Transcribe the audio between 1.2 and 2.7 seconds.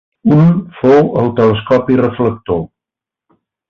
el telescopi reflector.